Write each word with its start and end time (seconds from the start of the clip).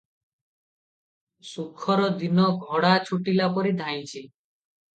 ସୁଖର 1.49 2.09
ଦିନ 2.23 2.49
ଘୋଡ଼ା 2.65 2.97
ଛୁଟିଲା 3.11 3.53
ପରି 3.61 3.77
ଧାଇଁଛି। 3.85 4.27